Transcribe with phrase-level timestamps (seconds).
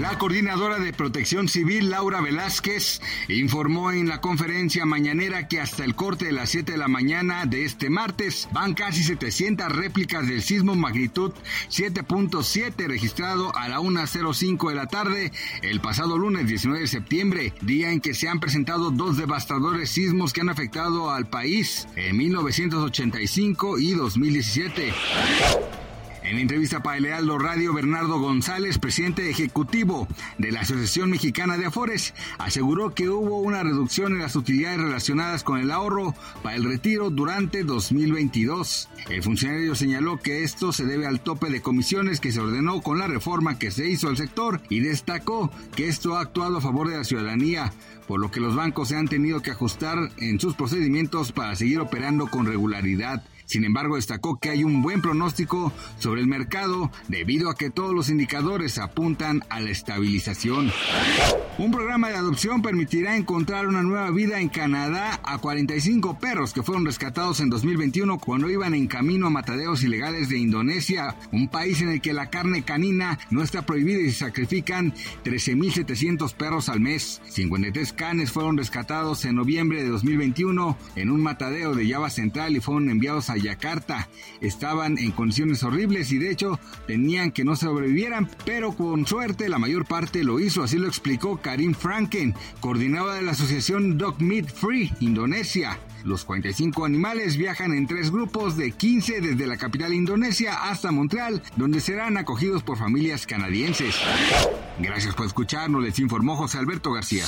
[0.00, 5.94] La coordinadora de Protección Civil, Laura Velázquez, informó en la conferencia mañanera que hasta el
[5.94, 10.42] corte de las 7 de la mañana de este martes van casi 700 réplicas del
[10.42, 11.32] sismo magnitud
[11.68, 17.92] 7.7 registrado a la 1.05 de la tarde el pasado lunes 19 de septiembre, día
[17.92, 23.78] en que se han presentado dos devastadores sismos que han afectado al país en 1985
[23.78, 24.92] y 2017.
[26.32, 30.08] En entrevista para el Heraldo Radio, Bernardo González, presidente ejecutivo
[30.38, 35.44] de la Asociación Mexicana de Afores, aseguró que hubo una reducción en las utilidades relacionadas
[35.44, 38.88] con el ahorro para el retiro durante 2022.
[39.10, 42.98] El funcionario señaló que esto se debe al tope de comisiones que se ordenó con
[42.98, 46.88] la reforma que se hizo al sector y destacó que esto ha actuado a favor
[46.88, 47.74] de la ciudadanía,
[48.08, 51.78] por lo que los bancos se han tenido que ajustar en sus procedimientos para seguir
[51.80, 53.22] operando con regularidad.
[53.46, 57.94] Sin embargo, destacó que hay un buen pronóstico sobre el mercado debido a que todos
[57.94, 60.70] los indicadores apuntan a la estabilización.
[61.58, 66.62] Un programa de adopción permitirá encontrar una nueva vida en Canadá a 45 perros que
[66.62, 71.82] fueron rescatados en 2021 cuando iban en camino a mataderos ilegales de Indonesia, un país
[71.82, 76.80] en el que la carne canina no está prohibida y se sacrifican 13.700 perros al
[76.80, 77.20] mes.
[77.28, 82.60] 53 canes fueron rescatados en noviembre de 2021 en un matadero de Java Central y
[82.60, 84.08] fueron enviados a Yakarta.
[84.40, 89.58] Estaban en condiciones horribles y de hecho tenían que no sobrevivieran, pero con suerte la
[89.58, 94.46] mayor parte lo hizo, así lo explicó Karim Franken, coordinadora de la asociación Dog Meat
[94.52, 95.78] Free Indonesia.
[96.04, 101.42] Los 45 animales viajan en tres grupos de 15 desde la capital indonesia hasta Montreal,
[101.56, 103.94] donde serán acogidos por familias canadienses.
[104.80, 107.24] Gracias por escucharnos, les informó José Alberto García.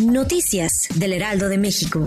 [0.00, 2.06] Noticias del Heraldo de México.